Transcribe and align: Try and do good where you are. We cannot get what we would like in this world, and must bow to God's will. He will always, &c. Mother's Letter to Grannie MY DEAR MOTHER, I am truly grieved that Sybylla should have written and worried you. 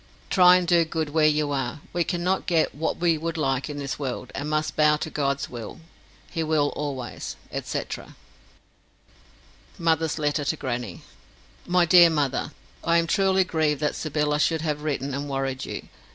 Try 0.31 0.55
and 0.55 0.67
do 0.67 0.83
good 0.83 1.11
where 1.11 1.27
you 1.27 1.51
are. 1.51 1.81
We 1.93 2.03
cannot 2.03 2.47
get 2.47 2.73
what 2.73 2.97
we 2.97 3.19
would 3.19 3.37
like 3.37 3.69
in 3.69 3.77
this 3.77 3.99
world, 3.99 4.31
and 4.33 4.49
must 4.49 4.75
bow 4.75 4.97
to 4.97 5.11
God's 5.11 5.47
will. 5.47 5.79
He 6.31 6.41
will 6.43 6.69
always, 6.75 7.35
&c. 7.63 7.81
Mother's 9.77 10.17
Letter 10.17 10.43
to 10.43 10.55
Grannie 10.57 11.03
MY 11.67 11.85
DEAR 11.85 12.09
MOTHER, 12.09 12.51
I 12.83 12.97
am 12.97 13.05
truly 13.05 13.43
grieved 13.43 13.81
that 13.81 13.93
Sybylla 13.95 14.39
should 14.39 14.61
have 14.61 14.81
written 14.81 15.13
and 15.13 15.29
worried 15.29 15.65
you. 15.65 15.87